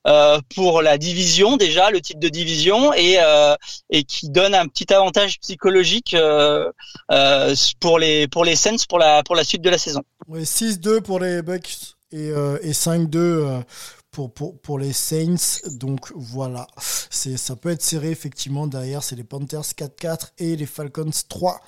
[0.07, 3.55] euh, pour la division déjà, le titre de division, et, euh,
[3.91, 6.71] et qui donne un petit avantage psychologique euh,
[7.11, 10.03] euh pour les Saints pour la pour la suite de la saison.
[10.29, 13.63] Oui, 6-2 pour les Bucks et, euh, et 5-2
[14.11, 15.61] pour, pour, pour les Saints.
[15.73, 18.67] Donc voilà, ça peut être serré effectivement.
[18.67, 21.61] Derrière, c'est les Panthers 4-4 et les Falcons 3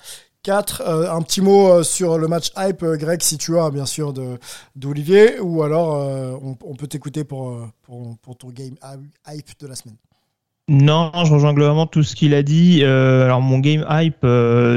[0.43, 0.81] 4.
[0.81, 3.85] Euh, un petit mot euh, sur le match hype, euh, Greg, si tu as bien
[3.85, 4.13] sûr
[4.75, 5.93] d'Olivier, ou alors
[6.43, 8.75] on, on, peut t'écouter pour, pour, pour, ton game
[9.27, 9.97] hype de la semaine.
[10.67, 12.83] Non, je rejoins globalement tout ce qu'il a dit.
[12.83, 14.25] Alors mon game hype,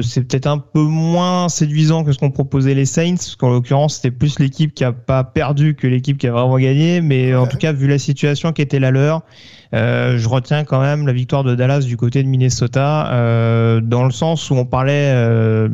[0.02, 3.96] c'est peut-être un peu moins séduisant que ce qu'ont proposé les Saints, parce qu'en l'occurrence
[3.96, 7.00] c'était plus l'équipe qui a pas perdu que l'équipe qui a vraiment gagné.
[7.00, 9.22] Mais en tout cas, vu la situation qui était la leur,
[9.74, 14.04] euh, je retiens quand même la victoire de Dallas du côté de Minnesota, euh, dans
[14.04, 15.68] le sens où on parlait, euh,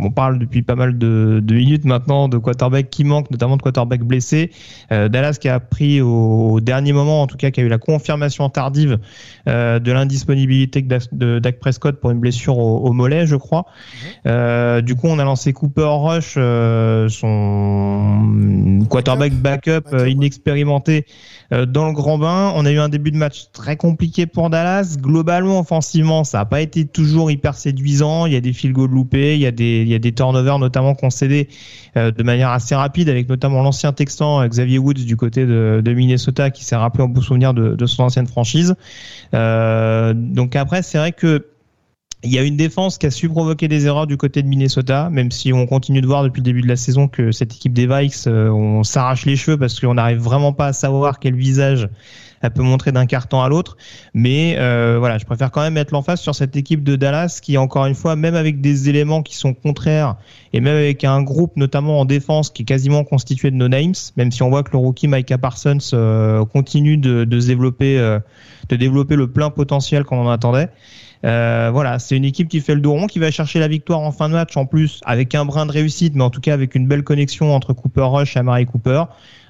[0.00, 3.62] on parle depuis pas mal de, de, minutes maintenant de quarterback qui manque, notamment de
[3.62, 4.50] quarterback blessé.
[4.90, 8.48] Dallas qui a pris au, dernier moment, en tout cas, qui a eu la confirmation
[8.50, 8.98] tardive
[9.46, 13.64] de l'indisponibilité de Dak Prescott pour une blessure au, au mollet, je crois.
[14.24, 14.82] Mhm.
[14.82, 16.34] du coup, on a lancé Cooper Rush,
[17.12, 21.06] son quarterback backup, inexpérimenté
[21.50, 22.52] dans le grand bain.
[22.54, 24.96] On a eu un début de match très compliqué pour Dallas.
[25.00, 28.26] Globalement, offensivement, ça n'a pas été toujours hyper séduisant.
[28.26, 30.12] Il y a des field goals loupés, il y a des, il y a des
[30.12, 31.48] turnovers notamment concédés
[31.96, 35.82] euh, de manière assez rapide, avec notamment l'ancien Texan euh, Xavier Woods du côté de,
[35.84, 38.74] de Minnesota qui s'est rappelé en beau souvenir de, de son ancienne franchise.
[39.34, 41.46] Euh, donc après, c'est vrai que
[42.24, 45.10] il y a une défense qui a su provoquer des erreurs du côté de Minnesota,
[45.10, 47.72] même si on continue de voir depuis le début de la saison que cette équipe
[47.72, 51.34] des Vikes, euh, on s'arrache les cheveux parce qu'on n'arrive vraiment pas à savoir quel
[51.34, 51.88] visage
[52.40, 53.76] elle peut montrer d'un carton à l'autre.
[54.14, 57.56] Mais euh, voilà, je préfère quand même mettre l'emphase sur cette équipe de Dallas qui,
[57.56, 60.16] encore une fois, même avec des éléments qui sont contraires
[60.52, 63.94] et même avec un groupe, notamment en défense, qui est quasiment constitué de no names,
[64.16, 67.96] même si on voit que le rookie Micah Parsons euh, continue de, développer,
[68.68, 70.68] de développer le plein potentiel qu'on en attendait.
[71.24, 74.00] Euh, voilà, c'est une équipe qui fait le dos rond, qui va chercher la victoire
[74.00, 76.52] en fin de match en plus avec un brin de réussite, mais en tout cas
[76.52, 79.04] avec une belle connexion entre Cooper Rush et Amari Cooper.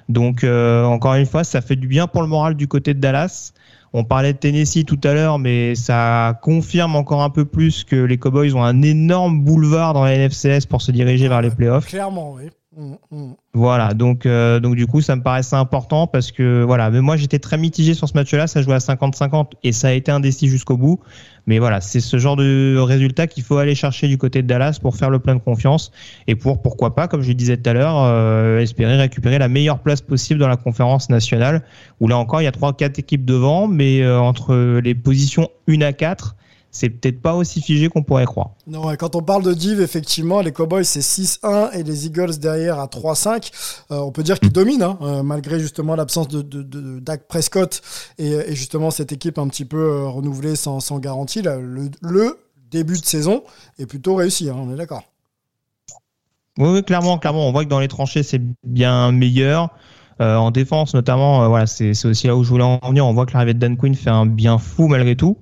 [0.09, 3.53] Donc encore une fois, ça fait du bien pour le moral du côté de Dallas.
[3.95, 7.95] On parlait de Tennessee tout à l'heure, mais ça confirme encore un peu plus que
[7.95, 11.85] les Cowboys ont un énorme boulevard dans la NFCS pour se diriger vers les playoffs.
[11.85, 12.49] Clairement, oui.
[13.53, 17.17] Voilà, donc euh, donc du coup ça me paraissait important parce que voilà, mais moi
[17.17, 20.47] j'étais très mitigé sur ce match-là, ça jouait à 50-50 et ça a été indécis
[20.47, 20.99] jusqu'au bout.
[21.45, 24.79] Mais voilà, c'est ce genre de résultat qu'il faut aller chercher du côté de Dallas
[24.81, 25.91] pour faire le plein de confiance
[26.27, 29.79] et pour pourquoi pas, comme je disais tout à l'heure, euh, espérer récupérer la meilleure
[29.79, 31.63] place possible dans la conférence nationale.
[31.99, 35.49] Où là encore il y a trois quatre équipes devant, mais euh, entre les positions
[35.67, 36.35] 1 à 4
[36.73, 38.55] c'est peut-être pas aussi figé qu'on pourrait croire.
[38.65, 42.79] Non, quand on parle de div, effectivement, les Cowboys c'est 6-1 et les Eagles derrière
[42.79, 43.51] à 3-5.
[43.91, 47.81] Euh, on peut dire qu'ils dominent, hein, euh, malgré justement l'absence de, de, Dak Prescott
[48.17, 51.43] et, justement cette équipe un petit peu euh, renouvelée sans, garantie.
[51.43, 52.39] le,
[52.71, 53.43] début de saison
[53.77, 55.03] est plutôt réussi, hein, on est d'accord.
[56.57, 59.69] Oui, clairement, clairement, on voit que dans les tranchées c'est bien meilleur.
[60.19, 63.05] en défense, notamment, voilà, c'est aussi là où je voulais en venir.
[63.05, 65.37] On voit que l'arrivée de Dan Quinn fait un bien fou malgré tout.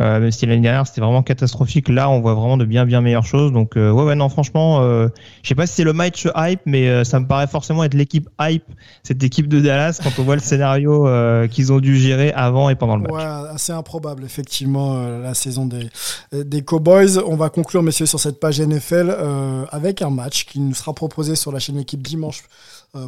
[0.00, 3.00] Euh, même si l'année dernière c'était vraiment catastrophique, là on voit vraiment de bien bien
[3.00, 3.52] meilleures choses.
[3.52, 5.08] Donc euh, ouais ouais non franchement, euh,
[5.42, 8.28] je sais pas si c'est le match hype, mais ça me paraît forcément être l'équipe
[8.40, 8.64] hype,
[9.02, 11.08] cette équipe de Dallas quand on voit le scénario
[11.48, 13.12] qu'ils ont dû gérer avant et pendant le match.
[13.12, 15.68] Ouais, assez improbable effectivement la saison
[16.32, 17.18] des Cowboys.
[17.26, 19.14] On va conclure messieurs sur cette page NFL
[19.70, 22.42] avec un match qui nous sera proposé sur la chaîne équipe dimanche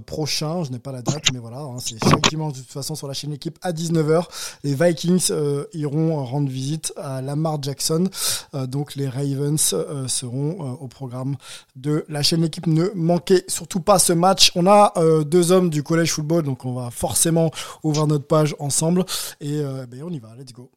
[0.07, 0.65] prochain.
[0.65, 3.09] Je n'ai pas la date, mais voilà, hein, c'est chaque dimanche de toute façon sur
[3.09, 4.25] la chaîne équipe à 19h.
[4.65, 5.31] Les Vikings
[5.73, 8.09] iront rendre visite à Lamar Jackson.
[8.55, 9.75] Euh, donc les Ravens
[10.07, 11.37] seront au programme
[11.77, 12.67] de la chaîne équipe.
[12.67, 14.53] Ne manquez surtout pas ce match.
[14.55, 14.93] On a
[15.25, 17.51] deux hommes du collège football, donc on va forcément
[17.83, 19.05] ouvrir notre page ensemble.
[19.41, 20.71] Et ben, on y va, let's go.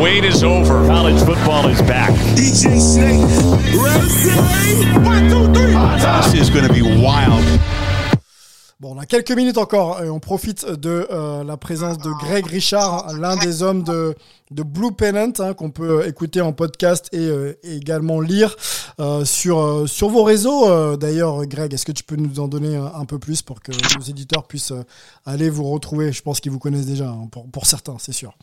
[0.00, 0.86] Wait is over.
[0.86, 2.10] College football is back.
[2.36, 3.20] DJ Snake.
[5.04, 5.74] One, two, three.
[5.74, 7.44] This is going to be wild.
[8.84, 12.44] Bon, on a quelques minutes encore et on profite de euh, la présence de Greg
[12.44, 14.14] Richard, l'un des hommes de,
[14.50, 18.54] de Blue Pennant, hein, qu'on peut écouter en podcast et, euh, également lire
[19.00, 20.98] euh, sur, sur vos réseaux.
[20.98, 24.04] D'ailleurs, Greg, est-ce que tu peux nous en donner un, peu plus pour que nos
[24.04, 24.74] éditeurs puissent
[25.24, 26.12] aller vous retrouver?
[26.12, 28.36] Je pense qu'ils vous connaissent déjà, hein, pour, pour certains, c'est sûr.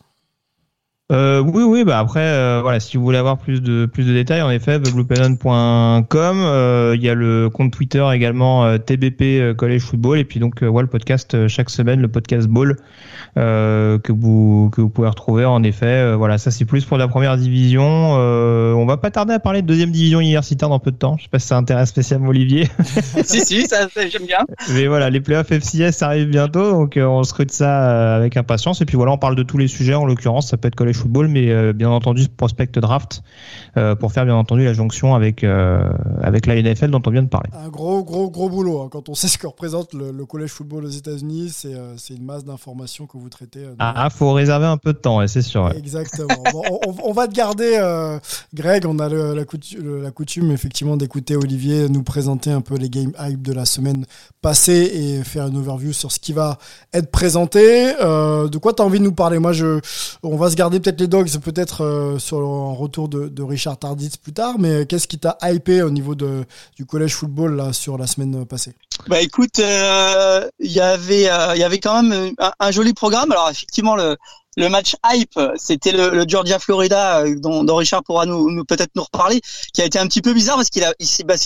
[1.12, 4.12] Euh, oui, oui, bah après, euh, voilà, si vous voulez avoir plus de plus de
[4.14, 6.42] détails, en effet, thebluepennon.com.
[6.42, 10.82] Euh, il y a le compte Twitter également TBP College Football et puis donc ouais,
[10.82, 12.76] le podcast chaque semaine, le podcast Ball
[13.34, 15.44] que vous que vous pouvez retrouver.
[15.44, 17.82] En effet, voilà, ça c'est plus pour la première division.
[17.82, 21.16] on va pas tarder à parler de deuxième division universitaire dans peu de temps.
[21.18, 22.68] Je sais pas si ça intéresse spécialement Olivier.
[23.24, 24.46] si si, ça, j'aime bien.
[24.72, 28.80] Mais voilà, les playoffs FCS arrivent bientôt, donc on scrute ça avec impatience.
[28.80, 29.94] Et puis voilà, on parle de tous les sujets.
[29.94, 33.22] En l'occurrence, ça peut être College football, mais euh, bien entendu prospect draft
[33.76, 35.90] euh, pour faire bien entendu la jonction avec euh,
[36.22, 37.50] avec la NFL dont on vient de parler.
[37.52, 38.88] Un gros gros gros boulot hein.
[38.90, 41.50] quand on sait ce que représente le, collège football aux États-Unis,
[41.96, 43.66] c'est une masse d'informations que vous traitez.
[43.78, 45.70] ah, ah, faut réserver un peu de temps, c'est sûr.
[45.76, 46.28] Exactement.
[47.04, 47.76] on, va te garder,
[48.54, 48.86] Greg.
[48.86, 53.12] On a la, coutume, la coutume effectivement d'écouter Olivier nous présenter un peu les game
[53.18, 54.06] hype de la semaine
[54.40, 56.58] passée et faire une overview sur ce qui va
[56.94, 57.92] être présenté.
[57.92, 59.38] de quoi tu as envie de nous parler?
[59.38, 59.80] Moi, je,
[60.22, 64.16] on va se garder peut-être les Dogs, peut-être euh, sur un retour de, Richard Tarditz
[64.16, 66.44] plus tard, mais qu'est-ce qui t'a hypé au niveau de,
[66.76, 68.74] du collège football là, sur la semaine passée?
[69.08, 73.32] Bah écoute, euh, il euh, y avait quand même un, joli programme.
[73.32, 74.16] Alors effectivement, le,
[74.56, 79.40] le match hype, c'était le, Georgia-Florida dont, dont, Richard pourra nous, peut-être nous reparler,
[79.72, 80.92] qui a été un petit peu bizarre parce qu'il a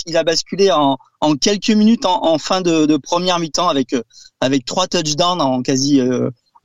[0.05, 3.95] il, a basculé en, en quelques minutes en, fin de, de première mi-temps avec
[4.41, 6.01] avec trois touchdowns en quasi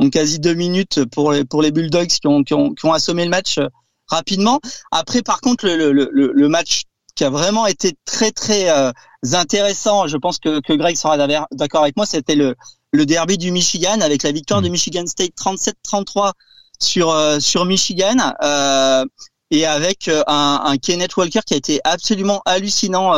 [0.02, 2.92] en quasi deux minutes pour les, pour les Bulldogs qui ont, qui ont, qui ont
[2.92, 3.68] assommé le match euh,
[4.08, 4.60] rapidement.
[4.90, 6.82] Après, par contre, le, le, le, match
[7.14, 8.90] qui a vraiment été très très euh,
[9.32, 11.16] intéressant, je pense que, que Greg sera
[11.52, 12.56] d'accord avec moi, c'était le,
[12.90, 14.72] le derby du Michigan avec la victoire de mm.
[14.72, 16.32] Michigan State 37-33
[16.80, 18.16] sur euh, sur Michigan
[19.52, 23.12] et avec un, un Kenneth Walker qui a été absolument hallucinant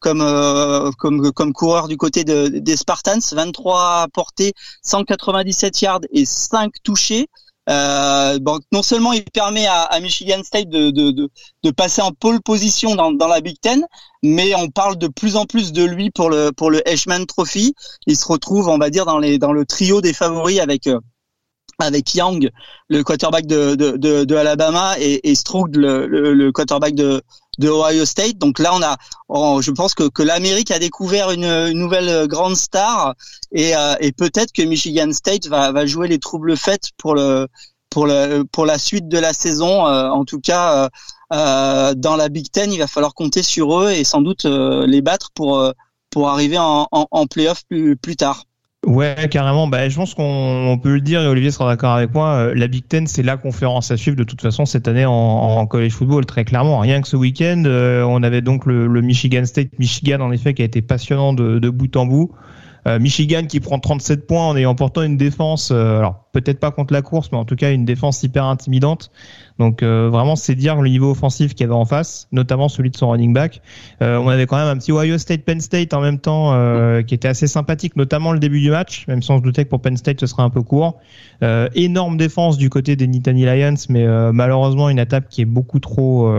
[0.00, 6.24] comme euh, comme comme coureur du côté de, des Spartans, 23 portées, 197 yards et
[6.24, 7.28] 5 touchés.
[7.68, 11.28] Euh, bon, non seulement il permet à, à Michigan State de, de, de,
[11.62, 13.86] de, passer en pole position dans, dans la Big Ten,
[14.22, 17.74] mais on parle de plus en plus de lui pour le pour le Heisman Trophy.
[18.06, 20.98] Il se retrouve, on va dire, dans les dans le trio des favoris avec euh,
[21.78, 22.50] avec Young,
[22.88, 27.22] le quarterback de, de, de, de Alabama, et, et Stroud, le, le, le, quarterback de,
[27.60, 28.38] de Ohio State.
[28.38, 33.14] Donc là, on a, je pense que, que l'Amérique a découvert une, nouvelle grande star,
[33.52, 37.46] et, euh, et peut-être que Michigan State va, va jouer les troubles faits pour le
[37.90, 39.86] pour le pour la suite de la saison.
[39.86, 40.88] Euh, en tout cas,
[41.32, 45.02] euh, dans la Big Ten, il va falloir compter sur eux et sans doute les
[45.02, 45.62] battre pour
[46.10, 48.44] pour arriver en, en, en playoff plus plus tard.
[48.86, 49.66] Ouais, carrément.
[49.68, 52.28] Bah, je pense qu'on peut le dire, et Olivier sera d'accord avec moi.
[52.36, 55.66] euh, La Big Ten, c'est la conférence à suivre de toute façon cette année en,
[55.66, 56.78] college football, très clairement.
[56.78, 60.54] Rien que ce week-end, euh, on avait donc le, le Michigan State, Michigan en effet,
[60.54, 62.32] qui a été passionnant de bout en bout.
[62.86, 66.70] Euh, Michigan qui prend 37 points en ayant pourtant une défense, euh, alors peut-être pas
[66.70, 69.10] contre la course, mais en tout cas une défense hyper intimidante.
[69.58, 72.90] Donc euh, vraiment, c'est dire le niveau offensif qu'il y avait en face, notamment celui
[72.90, 73.60] de son running back.
[74.02, 77.02] Euh, on avait quand même un petit Ohio State Penn State en même temps euh,
[77.02, 79.70] qui était assez sympathique, notamment le début du match, même si on se doutait que
[79.70, 80.98] pour Penn State ce serait un peu court.
[81.42, 85.78] Euh, énorme défense du côté des Nittany Lions, mais malheureusement une attaque qui est beaucoup
[85.78, 86.32] trop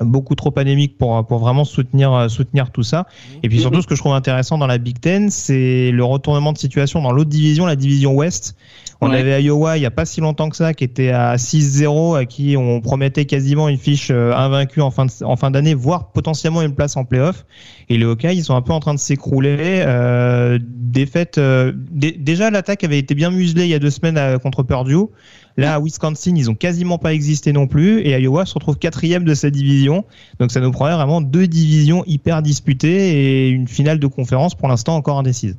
[0.00, 3.06] beaucoup trop anémique pour pour vraiment soutenir euh, soutenir tout ça.
[3.42, 6.52] Et puis surtout, ce que je trouve intéressant dans la Big Ten, c'est le retournement
[6.52, 8.56] de situation dans l'autre division, la division Ouest.
[9.04, 9.18] On Ouais.
[9.18, 12.24] avait Iowa il y a pas si longtemps que ça, qui était à 6-0, à
[12.24, 16.12] qui on promettait quasiment une fiche euh, invaincue en fin de, en fin d'année, voire
[16.12, 17.44] potentiellement une place en playoff.
[17.88, 19.56] Et les Hawkeyes, ils sont un peu en train de s'écrouler.
[19.84, 21.38] Euh, défaite.
[21.38, 24.62] euh, dé- déjà, l'attaque avait été bien muselée il y a deux semaines à- contre
[24.62, 25.06] Purdue.
[25.56, 28.00] Là, à Wisconsin, ils ont quasiment pas existé non plus.
[28.02, 30.04] Et Iowa se retrouve quatrième de cette division.
[30.38, 34.68] Donc ça nous promet vraiment deux divisions hyper disputées et une finale de conférence pour
[34.68, 35.56] l'instant encore indécise.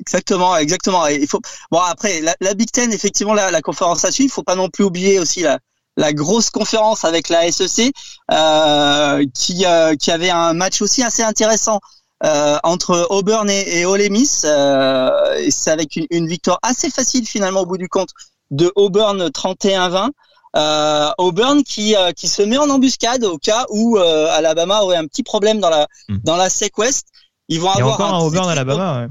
[0.00, 1.06] Exactement, exactement.
[1.08, 1.40] Et il faut.
[1.70, 4.30] Bon après, la, la Big Ten, effectivement, la, la conférence à suivre.
[4.30, 5.58] Il faut pas non plus oublier aussi la,
[5.96, 7.92] la grosse conférence avec la SEC,
[8.30, 11.80] euh, qui euh, qui avait un match aussi assez intéressant
[12.24, 14.42] euh, entre Auburn et, et Ole Miss.
[14.44, 18.10] Euh, et c'est avec une, une victoire assez facile finalement au bout du compte
[18.50, 20.10] de Auburn 31-20.
[20.56, 24.96] Euh, Auburn qui euh, qui se met en embuscade au cas où euh, Alabama aurait
[24.96, 26.18] un petit problème dans la Hmm.
[26.22, 27.08] dans la SEC West.
[27.48, 29.00] Ils vont Il y a avoir encore un très, Auburn très Alabama.
[29.00, 29.08] Ouais.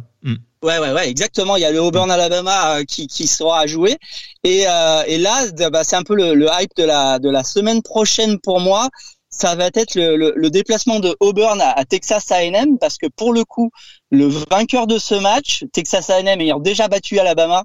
[0.63, 0.67] Mm.
[0.67, 1.55] Ouais, ouais, ouais, exactement.
[1.57, 3.97] Il y a le Auburn Alabama euh, qui, qui sera à jouer.
[4.43, 7.43] Et, euh, et là, bah, c'est un peu le, le hype de la, de la
[7.43, 8.89] semaine prochaine pour moi.
[9.29, 13.07] Ça va être le, le, le déplacement de Auburn à, à Texas A&M parce que
[13.15, 13.71] pour le coup,
[14.11, 17.63] le vainqueur de ce match, Texas A&M ayant déjà battu Alabama,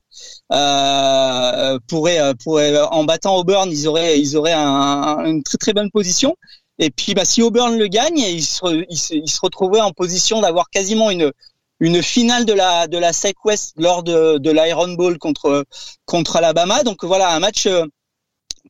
[0.52, 5.72] euh, pourrait, euh, pourrait en battant Auburn, ils auraient, ils auraient un- une très très
[5.72, 6.36] bonne position.
[6.78, 9.92] Et puis, bah, si Auburn le gagne, ils se, ils se, ils se retrouveraient en
[9.92, 11.32] position d'avoir quasiment une
[11.80, 15.64] une finale de la de la SEC West lors de de l'Iron Bowl contre
[16.04, 16.82] contre Alabama.
[16.82, 17.84] Donc voilà un match euh,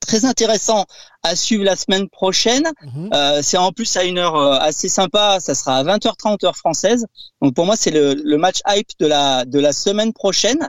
[0.00, 0.86] très intéressant
[1.22, 2.70] à suivre la semaine prochaine.
[2.82, 3.10] Mhm.
[3.12, 5.38] Euh, c'est en plus à une heure euh, assez sympa.
[5.40, 7.06] Ça sera à 20h30 heure française.
[7.42, 10.68] Donc pour moi c'est le, le match hype de la de la semaine prochaine.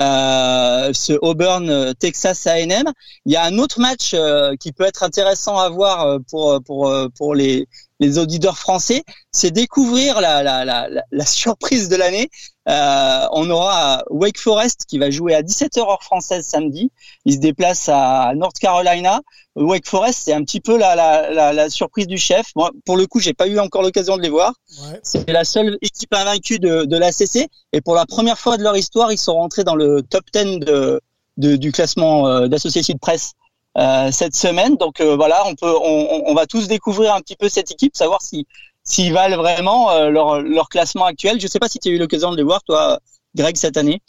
[0.00, 2.84] Euh, ce Auburn euh, Texas A&M.
[3.26, 6.92] Il y a un autre match euh, qui peut être intéressant à voir pour pour
[7.16, 7.68] pour les
[8.00, 12.30] les auditeurs français, c'est découvrir la, la, la, la, surprise de l'année.
[12.66, 16.90] Euh, on aura Wake Forest qui va jouer à 17h heure française samedi.
[17.26, 19.20] Il se déplace à North Carolina.
[19.54, 22.46] Wake Forest, c'est un petit peu la, la, la, la surprise du chef.
[22.56, 24.54] Moi, pour le coup, j'ai pas eu encore l'occasion de les voir.
[24.82, 25.00] Ouais.
[25.02, 27.48] C'est la seule équipe invaincue de, de l'ACC.
[27.72, 30.60] Et pour la première fois de leur histoire, ils sont rentrés dans le top 10
[30.60, 31.00] de,
[31.36, 33.32] de, du classement euh, d'Associated Press
[33.76, 34.76] cette semaine.
[34.76, 37.96] Donc euh, voilà, on peut, on, on va tous découvrir un petit peu cette équipe,
[37.96, 38.46] savoir si
[38.82, 41.40] s'ils valent vraiment euh, leur, leur classement actuel.
[41.40, 42.98] Je sais pas si tu as eu l'occasion de les voir, toi,
[43.34, 44.00] Greg, cette année.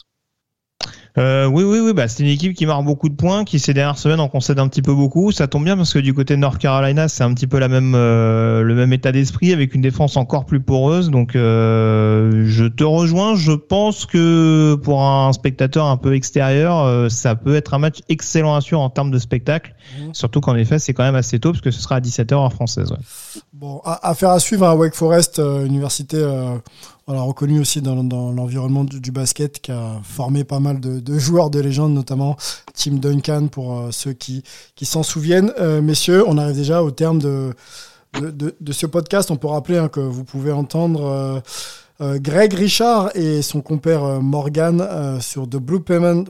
[1.18, 1.92] Euh, oui, oui, oui.
[1.92, 4.58] Bah, c'est une équipe qui marque beaucoup de points, qui ces dernières semaines en concède
[4.58, 5.30] un petit peu beaucoup.
[5.30, 7.68] Ça tombe bien parce que du côté de North Carolina, c'est un petit peu la
[7.68, 11.10] même, euh, le même état d'esprit avec une défense encore plus poreuse.
[11.10, 13.34] Donc, euh, je te rejoins.
[13.34, 18.54] Je pense que pour un spectateur un peu extérieur, ça peut être un match excellent
[18.54, 19.74] à suivre en termes de spectacle.
[19.98, 20.14] Mhm.
[20.14, 22.52] Surtout qu'en effet, c'est quand même assez tôt parce que ce sera à 17h heure
[22.52, 22.90] française.
[22.90, 22.98] Ouais.
[23.52, 26.24] Bon, à- affaire à suivre à Wake Forest, université
[27.06, 31.00] voilà, reconnue aussi dans, dans l'environnement du, du basket, qui a formé pas mal de,
[31.02, 32.36] de joueurs de légende, notamment
[32.74, 34.42] Tim Duncan, pour euh, ceux qui,
[34.74, 35.52] qui s'en souviennent.
[35.58, 37.54] Euh, messieurs, on arrive déjà au terme de,
[38.20, 39.30] de, ce podcast.
[39.30, 41.42] On peut rappeler hein, que vous pouvez entendre
[42.00, 46.24] euh, Greg Richard et son compère Morgan sur The Blue Payment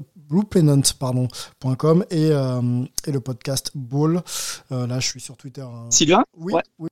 [2.11, 2.61] et, euh,
[3.07, 4.23] et le podcast Ball.
[4.73, 5.61] Euh, là, je suis sur Twitter.
[5.63, 5.87] hein.
[5.91, 6.25] Sylvain?
[6.39, 6.63] Oui, Ouais.
[6.79, 6.89] oui,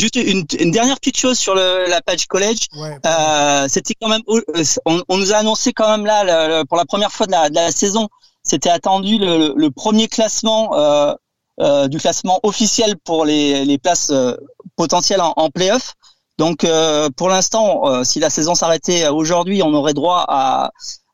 [0.00, 2.62] Juste une, une dernière petite chose sur le, la page college.
[2.76, 2.96] ouais.
[3.06, 4.40] Euh, c'était quand même, euh,
[4.86, 7.32] on, on nous a annoncé quand même là, le- le- pour la première fois de
[7.32, 8.08] la, de la saison,
[8.42, 11.12] c'était attendu le, le premier classement euh,
[11.60, 14.34] euh, du classement officiel pour les, les places euh,
[14.76, 15.94] potentielles en, en playoff.
[16.38, 20.70] Donc euh, pour l'instant, euh, si la saison s'arrêtait aujourd'hui, on aurait droit à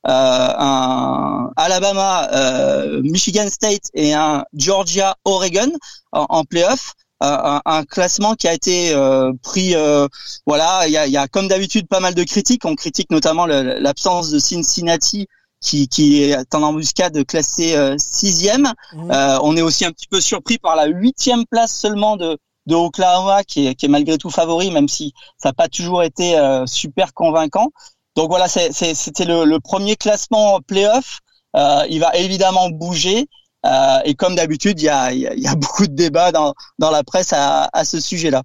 [0.09, 5.72] euh, un Alabama, euh, Michigan State et un Georgia, Oregon
[6.12, 6.93] en, en playoff.
[7.21, 10.07] Un, un classement qui a été euh, pris euh,
[10.47, 12.64] voilà, il y a, y a comme d'habitude pas mal de critiques.
[12.67, 15.27] On critique notamment l'absence de Cincinnati
[15.61, 18.73] qui, qui est en embuscade classé euh, sixième.
[18.93, 19.11] Mhm.
[19.11, 22.75] Euh, on est aussi un petit peu surpris par la huitième place seulement de, de
[22.75, 26.37] Oklahoma qui est, qui est malgré tout favori, même si ça n'a pas toujours été
[26.37, 27.71] euh, super convaincant.
[28.17, 31.21] Donc voilà, c'était le, le, premier classement playoff.
[31.55, 33.27] Euh, il va évidemment bouger.
[33.67, 38.01] Euh, et comme d'habitude, il y a, beaucoup de débats dans, la presse à, ce
[38.01, 38.43] sujet-là.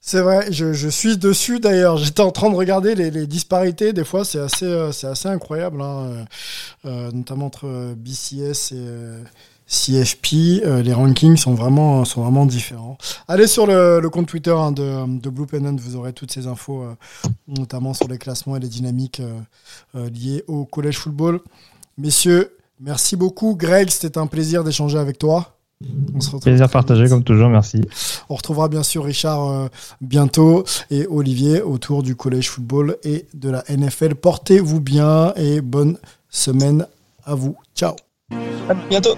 [0.00, 1.96] C'est vrai, je, suis dessus d'ailleurs.
[1.96, 3.92] J'étais en train de regarder les, disparités.
[3.92, 4.90] Des fois, c'est assez, euh,
[5.24, 6.26] incroyable, hein.
[6.84, 8.86] euh, notamment entre BCS et
[9.66, 10.62] CFP.
[10.84, 12.04] Les rankings sont vraiment,
[12.46, 12.98] différents.
[13.28, 16.84] Allez sur le, compte Twitter hein, de, Blue Pennant, vous aurez toutes ces infos,
[17.48, 19.22] notamment sur les classements et les dynamiques
[19.94, 21.40] liées au collège football.
[21.96, 22.50] Messieurs,
[22.80, 23.56] merci beaucoup.
[23.56, 25.50] Greg, c'était un plaisir d'échanger avec toi.
[26.14, 27.82] On se retrouve Plaisir partagé comme toujours, merci.
[28.28, 29.68] On retrouvera bien sûr Richard euh,
[30.00, 34.14] bientôt et Olivier autour du collège football et de la NFL.
[34.14, 35.98] Portez-vous bien et bonne
[36.30, 36.86] semaine
[37.24, 37.56] à vous.
[37.74, 37.96] Ciao.
[38.68, 39.16] À bientôt.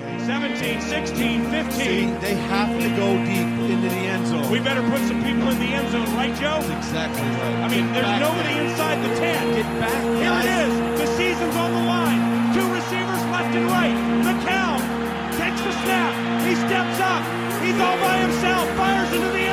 [0.76, 1.12] 17, 16,
[1.50, 2.20] 15.
[2.20, 4.50] They have to go deep into the end zone.
[4.50, 6.60] We better put some people in the end zone, right, Joe?
[6.60, 7.56] That's exactly right.
[7.62, 9.54] I mean, there's nobody inside the 10.
[9.54, 10.15] Get back.
[17.78, 19.45] All by himself, fires into the